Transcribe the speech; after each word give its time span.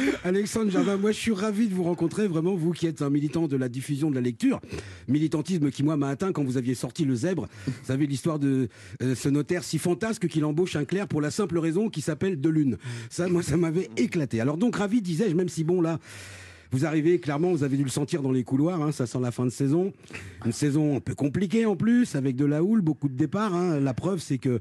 Alexandre 0.24 0.70
Jardin, 0.70 0.96
moi 0.96 1.12
je 1.12 1.18
suis 1.18 1.32
ravi 1.32 1.68
de 1.68 1.74
vous 1.74 1.82
rencontrer, 1.82 2.26
vraiment, 2.26 2.54
vous 2.54 2.72
qui 2.72 2.86
êtes 2.86 3.02
un 3.02 3.10
militant 3.10 3.48
de 3.48 3.56
la 3.56 3.68
diffusion 3.68 4.10
de 4.10 4.14
la 4.14 4.20
lecture. 4.20 4.60
Militantisme 5.08 5.70
qui, 5.70 5.82
moi, 5.82 5.96
m'a 5.96 6.08
atteint 6.08 6.32
quand 6.32 6.44
vous 6.44 6.56
aviez 6.56 6.74
sorti 6.74 7.04
Le 7.04 7.14
Zèbre. 7.14 7.48
Vous 7.66 7.72
savez 7.84 8.06
l'histoire 8.06 8.38
de 8.38 8.68
euh, 9.02 9.14
ce 9.14 9.28
notaire 9.28 9.64
si 9.64 9.78
fantasque 9.78 10.28
qu'il 10.28 10.44
embauche 10.44 10.76
un 10.76 10.84
clerc 10.84 11.08
pour 11.08 11.20
la 11.20 11.30
simple 11.30 11.58
raison 11.58 11.88
qu'il 11.88 12.02
s'appelle 12.02 12.40
Delune. 12.40 12.78
Ça, 13.10 13.28
moi, 13.28 13.42
ça 13.42 13.56
m'avait 13.56 13.90
éclaté. 13.96 14.40
Alors 14.40 14.56
donc, 14.56 14.76
ravi, 14.76 15.02
disais-je, 15.02 15.34
même 15.34 15.48
si 15.48 15.64
bon, 15.64 15.80
là. 15.80 15.98
Vous 16.72 16.86
arrivez, 16.86 17.18
clairement, 17.18 17.52
vous 17.52 17.64
avez 17.64 17.76
dû 17.76 17.84
le 17.84 17.90
sentir 17.90 18.22
dans 18.22 18.32
les 18.32 18.44
couloirs, 18.44 18.80
hein, 18.82 18.92
ça 18.92 19.06
sent 19.06 19.18
la 19.20 19.30
fin 19.30 19.44
de 19.44 19.50
saison. 19.50 19.92
Une 20.46 20.52
saison 20.52 20.96
un 20.96 21.00
peu 21.00 21.14
compliquée 21.14 21.66
en 21.66 21.76
plus, 21.76 22.14
avec 22.16 22.34
de 22.34 22.46
la 22.46 22.62
houle, 22.62 22.80
beaucoup 22.80 23.08
de 23.08 23.16
départs. 23.16 23.54
hein. 23.54 23.78
La 23.78 23.92
preuve, 23.94 24.20
c'est 24.20 24.38
que 24.38 24.58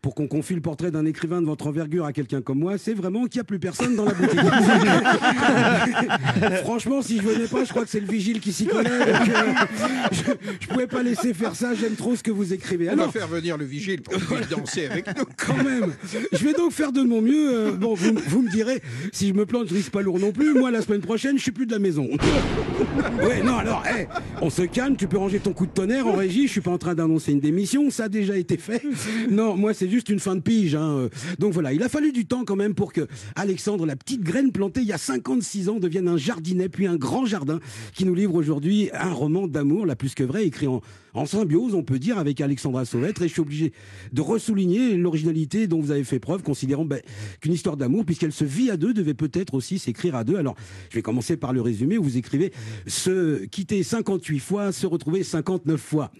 pour 0.00 0.14
qu'on 0.14 0.28
confie 0.28 0.54
le 0.54 0.60
portrait 0.60 0.92
d'un 0.92 1.04
écrivain 1.04 1.40
de 1.42 1.46
votre 1.46 1.66
envergure 1.66 2.04
à 2.04 2.12
quelqu'un 2.12 2.40
comme 2.42 2.60
moi, 2.60 2.78
c'est 2.78 2.94
vraiment 2.94 3.26
qu'il 3.26 3.38
n'y 3.38 3.40
a 3.40 3.44
plus 3.44 3.58
personne 3.58 3.96
dans 3.96 4.04
la 4.04 4.14
boutique. 4.14 4.38
Franchement, 6.62 7.02
si 7.02 7.18
je 7.18 7.22
venais 7.22 7.46
pas, 7.48 7.64
je 7.64 7.70
crois 7.70 7.84
que 7.84 7.90
c'est 7.90 8.00
le 8.00 8.06
vigile 8.06 8.40
qui 8.40 8.52
s'y 8.52 8.66
connaît. 8.66 8.88
donc, 8.90 9.28
euh, 9.28 9.52
je, 10.12 10.22
je 10.60 10.66
pouvais 10.68 10.86
pas 10.86 11.02
laisser 11.02 11.34
faire 11.34 11.54
ça, 11.54 11.74
j'aime 11.74 11.94
trop 11.96 12.16
ce 12.16 12.22
que 12.22 12.30
vous 12.30 12.52
écrivez. 12.52 12.88
On 12.90 12.96
va 12.96 13.08
faire 13.08 13.28
venir 13.28 13.56
le 13.58 13.64
vigile 13.64 14.02
pour 14.02 14.14
qu'il 14.14 14.24
puisse 14.24 14.48
danser 14.48 14.86
avec 14.86 15.06
nous. 15.08 15.24
quand 15.36 15.62
même. 15.62 15.92
Je 16.32 16.44
vais 16.44 16.54
donc 16.54 16.72
faire 16.72 16.92
de 16.92 17.02
mon 17.02 17.20
mieux. 17.20 17.50
Euh, 17.52 17.72
bon, 17.72 17.94
vous, 17.94 18.12
vous 18.28 18.42
me 18.42 18.50
direz, 18.50 18.80
si 19.12 19.28
je 19.28 19.34
me 19.34 19.46
plante, 19.46 19.68
je 19.68 19.74
risque 19.74 19.90
pas 19.90 20.02
lourd 20.02 20.18
non 20.18 20.32
plus. 20.32 20.54
Moi, 20.54 20.70
la 20.70 20.82
semaine 20.82 21.00
prochaine, 21.00 21.38
je 21.38 21.42
suis 21.48 21.52
plus 21.54 21.66
de 21.66 21.72
la 21.72 21.78
maison. 21.78 22.06
ouais, 23.22 23.42
non, 23.42 23.56
alors, 23.56 23.82
hé, 23.86 24.06
on 24.42 24.50
se 24.50 24.62
calme. 24.62 24.96
Tu 24.96 25.06
peux 25.08 25.16
ranger 25.18 25.38
ton 25.40 25.52
coup 25.52 25.66
de 25.66 25.72
tonnerre 25.72 26.06
en 26.06 26.12
régie. 26.12 26.46
Je 26.46 26.52
suis 26.52 26.60
pas 26.60 26.70
en 26.70 26.78
train 26.78 26.94
d'annoncer 26.94 27.32
une 27.32 27.40
démission. 27.40 27.90
Ça 27.90 28.04
a 28.04 28.08
déjà 28.08 28.36
été 28.36 28.56
fait. 28.56 28.82
Non, 29.30 29.56
moi, 29.56 29.74
c'est 29.74 29.88
juste 29.88 30.08
une 30.08 30.20
fin 30.20 30.36
de 30.36 30.40
pige. 30.40 30.74
hein. 30.74 31.08
Donc 31.38 31.52
voilà, 31.52 31.72
il 31.72 31.82
a 31.82 31.88
fallu 31.88 32.12
du 32.12 32.26
temps 32.26 32.44
quand 32.44 32.56
même 32.56 32.74
pour 32.74 32.92
que 32.92 33.06
Alexandre, 33.36 33.86
la 33.86 33.96
petite 33.96 34.22
graine 34.22 34.52
plantée 34.52 34.80
il 34.80 34.86
y 34.86 34.92
a 34.92 34.98
56 34.98 35.68
ans, 35.68 35.78
devienne 35.78 36.08
un 36.08 36.16
jardinet, 36.16 36.68
puis 36.68 36.86
un 36.86 36.96
grand 36.96 37.24
jardin 37.24 37.60
qui 37.94 38.04
nous 38.04 38.14
livre 38.14 38.34
aujourd'hui 38.34 38.90
un 38.92 39.12
roman 39.12 39.46
d'amour, 39.46 39.86
la 39.86 39.96
plus 39.96 40.14
que 40.14 40.24
vrai, 40.24 40.46
écrit 40.46 40.66
en, 40.66 40.80
en 41.14 41.26
symbiose, 41.26 41.74
on 41.74 41.82
peut 41.82 41.98
dire, 41.98 42.18
avec 42.18 42.40
Alexandra 42.40 42.84
Sauvêtre. 42.84 43.22
Et 43.22 43.28
je 43.28 43.32
suis 43.32 43.42
obligé 43.42 43.72
de 44.12 44.20
ressouligner 44.20 44.96
l'originalité 44.96 45.66
dont 45.66 45.80
vous 45.80 45.90
avez 45.90 46.04
fait 46.04 46.18
preuve, 46.20 46.42
considérant 46.42 46.84
ben, 46.84 47.00
qu'une 47.40 47.52
histoire 47.52 47.76
d'amour, 47.76 48.04
puisqu'elle 48.04 48.32
se 48.32 48.44
vit 48.44 48.70
à 48.70 48.76
deux, 48.76 48.92
devait 48.94 49.14
peut-être 49.14 49.54
aussi 49.54 49.78
s'écrire 49.78 50.14
à 50.16 50.24
deux. 50.24 50.36
Alors, 50.36 50.56
je 50.90 50.96
vais 50.96 51.02
commencer 51.02 51.36
par 51.38 51.52
le 51.52 51.60
résumé 51.60 51.98
où 51.98 52.02
vous 52.02 52.16
écrivez 52.16 52.52
se 52.86 53.44
quitter 53.46 53.82
58 53.82 54.38
fois, 54.38 54.72
se 54.72 54.86
retrouver 54.86 55.22
59 55.22 55.80
fois. 55.80 56.10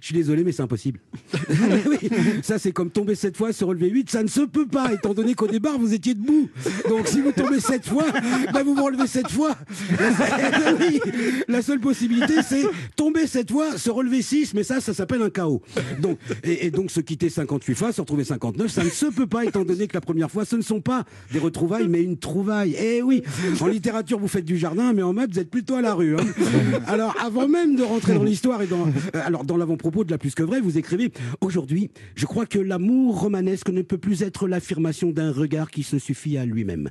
Je 0.00 0.06
suis 0.06 0.14
désolé, 0.14 0.44
mais 0.44 0.52
c'est 0.52 0.62
impossible. 0.62 1.00
oui, 1.86 2.08
ça, 2.42 2.58
c'est 2.58 2.72
comme 2.72 2.90
tomber 2.90 3.14
7 3.14 3.36
fois, 3.36 3.52
se 3.52 3.64
relever 3.64 3.88
8. 3.90 4.10
Ça 4.10 4.22
ne 4.22 4.28
se 4.28 4.40
peut 4.40 4.66
pas, 4.66 4.92
étant 4.92 5.14
donné 5.14 5.34
qu'au 5.34 5.46
départ, 5.46 5.78
vous 5.78 5.94
étiez 5.94 6.14
debout. 6.14 6.48
Donc, 6.88 7.08
si 7.08 7.20
vous 7.20 7.32
tombez 7.32 7.60
7 7.60 7.86
fois, 7.86 8.06
ben, 8.52 8.62
vous 8.62 8.74
vous 8.74 8.84
relevez 8.84 9.06
7 9.06 9.30
fois. 9.30 9.56
La, 9.98 10.74
oui, 10.80 11.00
la 11.48 11.62
seule 11.62 11.80
possibilité, 11.80 12.34
c'est 12.46 12.64
tomber 12.96 13.26
7 13.26 13.50
fois, 13.50 13.78
se 13.78 13.90
relever 13.90 14.22
6, 14.22 14.54
mais 14.54 14.62
ça, 14.62 14.80
ça 14.80 14.94
s'appelle 14.94 15.22
un 15.22 15.30
chaos. 15.30 15.62
Donc, 16.00 16.18
et, 16.44 16.66
et 16.66 16.70
donc, 16.70 16.90
se 16.90 17.00
quitter 17.00 17.30
58 17.30 17.74
fois, 17.74 17.92
se 17.92 18.00
retrouver 18.00 18.24
59, 18.24 18.70
ça 18.70 18.84
ne 18.84 18.90
se 18.90 19.06
peut 19.06 19.26
pas, 19.26 19.44
étant 19.44 19.64
donné 19.64 19.86
que 19.86 19.94
la 19.94 20.00
première 20.00 20.30
fois, 20.30 20.44
ce 20.44 20.56
ne 20.56 20.62
sont 20.62 20.80
pas 20.80 21.04
des 21.32 21.38
retrouvailles, 21.38 21.88
mais 21.88 22.02
une 22.02 22.18
trouvaille. 22.18 22.76
Eh 22.78 23.02
oui, 23.02 23.22
en 23.60 23.66
littérature, 23.66 24.18
vous 24.18 24.28
faites 24.28 24.44
du 24.44 24.57
jardin, 24.58 24.92
mais 24.92 25.02
en 25.02 25.12
maths, 25.12 25.30
vous 25.32 25.38
êtes 25.38 25.50
plutôt 25.50 25.74
à 25.76 25.82
la 25.82 25.94
rue. 25.94 26.16
hein. 26.16 26.24
Alors, 26.86 27.14
avant 27.24 27.48
même 27.48 27.76
de 27.76 27.82
rentrer 27.82 28.14
dans 28.14 28.22
l'histoire 28.24 28.62
et 28.62 28.66
dans, 28.66 28.86
euh, 28.86 29.20
alors, 29.24 29.44
dans 29.44 29.56
l'avant-propos 29.56 30.04
de 30.04 30.10
la 30.10 30.18
plus 30.18 30.34
que 30.34 30.42
vraie, 30.42 30.60
vous 30.60 30.78
écrivez 30.78 31.12
Aujourd'hui, 31.40 31.90
je 32.14 32.26
crois 32.26 32.46
que 32.46 32.58
l'amour 32.58 33.20
romanesque 33.20 33.70
ne 33.70 33.82
peut 33.82 33.98
plus 33.98 34.22
être 34.22 34.48
l'affirmation 34.48 35.10
d'un 35.10 35.32
regard 35.32 35.70
qui 35.70 35.82
se 35.82 35.98
suffit 35.98 36.38
à 36.38 36.44
lui-même. 36.44 36.88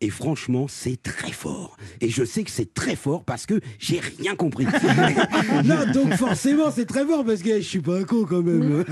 Et 0.00 0.10
franchement, 0.10 0.66
c'est 0.68 1.02
très 1.02 1.32
fort. 1.32 1.76
Et 2.00 2.08
je 2.08 2.24
sais 2.24 2.42
que 2.44 2.50
c'est 2.50 2.72
très 2.72 2.96
fort 2.96 3.24
parce 3.24 3.46
que 3.46 3.60
j'ai 3.78 4.00
rien 4.00 4.34
compris. 4.34 4.66
non, 5.64 5.92
donc 5.92 6.14
forcément, 6.14 6.70
c'est 6.70 6.86
très 6.86 7.04
fort 7.04 7.24
parce 7.24 7.42
que 7.42 7.56
je 7.56 7.66
suis 7.66 7.80
pas 7.80 7.98
un 7.98 8.04
con 8.04 8.24
quand 8.28 8.42
même. 8.42 8.84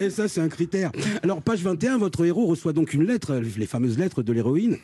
Et 0.00 0.10
ça, 0.10 0.28
c'est 0.28 0.40
un 0.40 0.48
critère. 0.48 0.90
Alors, 1.22 1.42
page 1.42 1.62
21, 1.62 1.98
votre 1.98 2.24
héros 2.24 2.46
reçoit 2.46 2.72
donc 2.72 2.94
une 2.94 3.04
lettre, 3.04 3.40
les 3.56 3.66
fameuses 3.66 3.98
lettres 3.98 4.22
de 4.22 4.32
l'héroïne. 4.32 4.76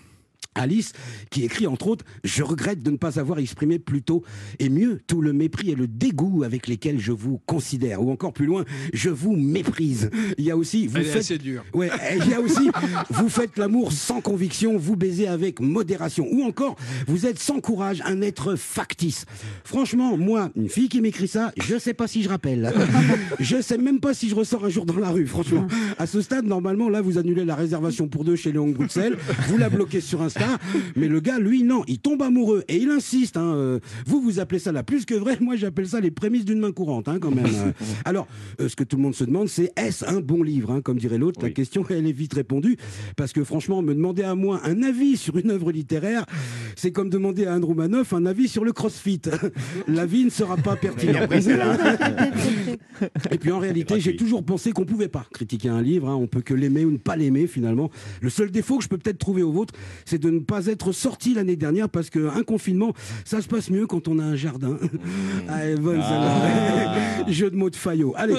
Alice, 0.59 0.93
qui 1.31 1.44
écrit 1.44 1.67
entre 1.67 1.89
autres 1.89 2.05
Je 2.25 2.43
regrette 2.43 2.83
de 2.83 2.91
ne 2.91 2.97
pas 2.97 3.19
avoir 3.19 3.39
exprimé 3.39 3.78
plus 3.78 4.03
tôt 4.03 4.22
et 4.59 4.69
mieux 4.69 5.00
tout 5.06 5.21
le 5.21 5.33
mépris 5.33 5.71
et 5.71 5.75
le 5.75 5.87
dégoût 5.87 6.43
avec 6.44 6.67
lesquels 6.67 6.99
je 6.99 7.12
vous 7.12 7.41
considère. 7.47 8.03
Ou 8.03 8.11
encore 8.11 8.33
plus 8.33 8.47
loin, 8.47 8.65
je 8.93 9.11
vous 9.11 9.37
méprise. 9.37 10.11
Il 10.39 10.45
y 10.45 10.50
a 10.50 10.56
aussi. 10.56 10.87
Vous 10.87 10.99
Elle 10.99 11.05
faites... 11.05 11.41
Ouais, 11.75 11.91
il 12.19 12.28
y 12.28 12.34
a 12.34 12.41
aussi 12.41 12.71
Vous 13.11 13.28
faites 13.28 13.56
l'amour 13.59 13.93
sans 13.93 14.21
conviction, 14.21 14.77
vous 14.77 14.97
baisez 14.97 15.28
avec 15.28 15.61
modération. 15.61 16.27
Ou 16.31 16.43
encore, 16.43 16.77
vous 17.06 17.27
êtes 17.27 17.39
sans 17.39 17.61
courage, 17.61 18.03
un 18.05 18.21
être 18.22 18.56
factice. 18.56 19.25
Franchement, 19.65 20.16
moi, 20.16 20.50
une 20.56 20.69
fille 20.69 20.89
qui 20.89 21.00
m'écrit 21.00 21.28
ça, 21.28 21.53
je 21.62 21.78
sais 21.78 21.95
pas 21.95 22.06
si 22.06 22.22
je 22.22 22.28
rappelle. 22.28 22.72
Je 23.39 23.61
sais 23.61 23.78
même 23.78 24.00
pas 24.00 24.15
si 24.15 24.28
je 24.28 24.34
ressors 24.34 24.65
un 24.65 24.69
jour 24.69 24.87
dans 24.87 24.99
la 24.99 25.11
rue, 25.11 25.27
franchement. 25.27 25.66
À 25.99 26.06
ce 26.06 26.21
stade, 26.21 26.47
normalement, 26.47 26.89
là, 26.89 27.00
vous 27.00 27.19
annulez 27.19 27.45
la 27.45 27.55
réservation 27.55 28.09
pour 28.09 28.25
deux 28.25 28.37
chez 28.37 28.53
Léon 28.53 28.69
Bruxelles, 28.69 29.16
vous 29.49 29.56
la 29.56 29.69
bloquez 29.69 30.00
sur 30.00 30.22
Insta, 30.22 30.46
mais 30.97 31.09
le 31.09 31.21
gars, 31.21 31.39
lui, 31.39 31.62
non, 31.62 31.83
il 31.87 31.99
tombe 31.99 32.23
amoureux 32.23 32.65
et 32.69 32.77
il 32.77 32.91
insiste. 32.91 33.37
hein, 33.37 33.55
euh, 33.55 33.79
vous, 34.07 34.21
vous 34.21 34.41
appelez 34.41 34.59
ça 34.59 34.73
la 34.73 34.83
plus 34.83 35.05
que 35.05 35.15
vrai, 35.15 35.39
moi, 35.41 35.57
j'appelle 35.57 35.89
ça 35.89 36.01
les 36.01 36.11
prémices 36.11 36.45
d'une 36.45 36.59
main 36.61 36.73
courante, 36.73 37.09
hein, 37.09 37.19
quand 37.21 37.34
même. 37.34 37.47
Alors, 38.05 38.27
euh, 38.61 38.69
ce 38.69 38.77
que 38.77 38.84
tout 38.84 38.97
le 38.97 39.03
monde 39.03 39.15
se 39.15 39.25
demande, 39.25 39.49
c'est 39.49 39.73
est-ce 39.77 40.05
un 40.07 40.21
bon 40.21 40.43
livre, 40.43 40.71
hein, 40.71 40.81
comme 40.81 40.99
dirait 40.99 41.19
l'autre? 41.19 41.41
La 41.43 41.51
question, 41.51 41.84
elle 41.91 42.07
est 42.07 42.12
vite 42.12 42.34
répondue, 42.34 42.77
parce 43.17 43.33
que 43.33 43.45
franchement, 43.45 43.83
me 43.83 43.95
demander 43.95 44.23
à 44.23 44.34
moi 44.34 44.61
un 44.65 44.83
avis 44.83 45.17
sur 45.17 45.37
une 45.39 45.51
œuvre 45.51 45.73
littéraire, 45.73 46.25
c'est 46.77 46.93
comme 46.93 47.11
demander 47.11 47.47
à 47.47 47.55
Andrew 47.55 47.75
Manoff 47.75 48.13
un 48.13 48.27
avis 48.27 48.49
sur 48.49 48.65
le 48.65 48.73
CrossFit. 48.73 49.21
L'avis 49.89 50.25
ne 50.25 50.31
sera 50.31 50.57
pas 50.57 50.77
pertinent. 50.77 51.21
Et 53.31 53.39
puis 53.39 53.51
en 53.53 53.59
réalité, 53.59 54.01
j'ai 54.01 54.17
toujours 54.17 54.45
pensé 54.45 54.73
qu'on 54.73 54.84
pouvait 54.84 55.09
pas 55.09 55.27
critiquer 55.33 55.69
un 55.69 55.83
livre. 55.83 56.09
hein. 56.09 56.17
On 56.17 56.27
peut 56.27 56.41
que 56.41 56.55
l'aimer 56.55 56.84
ou 56.84 56.91
ne 56.91 56.97
pas 56.97 57.17
l'aimer 57.17 57.47
finalement. 57.47 57.91
Le 58.21 58.31
seul 58.31 58.51
défaut 58.51 58.78
que 58.78 58.84
je 58.84 58.89
peux 58.89 58.99
peut-être 58.99 59.19
trouver 59.19 59.43
au 59.43 59.53
vôtre, 59.53 59.75
c'est 60.05 60.19
de 60.19 60.31
ne 60.36 60.44
pas 60.44 60.66
être 60.66 60.92
sorti 60.92 61.34
l'année 61.34 61.56
dernière 61.56 61.88
parce 61.88 62.10
qu'un 62.10 62.42
confinement, 62.42 62.92
ça 63.24 63.42
se 63.42 63.48
passe 63.48 63.70
mieux 63.70 63.86
quand 63.86 64.08
on 64.08 64.19
a 64.19 64.24
un 64.24 64.36
jardin. 64.36 64.78
Ah, 65.48 65.64
elle 65.64 65.72
est 65.72 65.80
bonne, 65.80 66.00
celle-là. 66.00 67.28
Jeu 67.28 67.50
de 67.50 67.56
mots 67.56 67.70
de 67.70 67.76
Fayot. 67.76 68.14
Allez. 68.16 68.34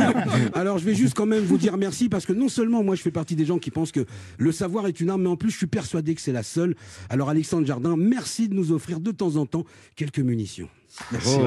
Alors 0.54 0.78
je 0.78 0.84
vais 0.84 0.94
juste 0.94 1.14
quand 1.14 1.24
même 1.26 1.44
vous 1.44 1.56
dire 1.56 1.76
merci 1.76 2.08
parce 2.08 2.26
que 2.26 2.32
non 2.32 2.48
seulement 2.48 2.82
moi 2.82 2.94
je 2.94 3.02
fais 3.02 3.10
partie 3.10 3.36
des 3.36 3.46
gens 3.46 3.58
qui 3.58 3.70
pensent 3.70 3.92
que 3.92 4.04
le 4.38 4.52
savoir 4.52 4.86
est 4.86 5.00
une 5.00 5.08
arme, 5.10 5.22
mais 5.22 5.28
en 5.28 5.36
plus 5.36 5.50
je 5.50 5.56
suis 5.56 5.66
persuadé 5.66 6.14
que 6.14 6.20
c'est 6.20 6.32
la 6.32 6.42
seule. 6.42 6.74
Alors 7.08 7.30
Alexandre 7.30 7.66
Jardin, 7.66 7.96
merci 7.96 8.48
de 8.48 8.54
nous 8.54 8.72
offrir 8.72 9.00
de 9.00 9.10
temps 9.12 9.36
en 9.36 9.46
temps 9.46 9.64
quelques 9.96 10.18
munitions. 10.18 10.68
Merci. 11.10 11.38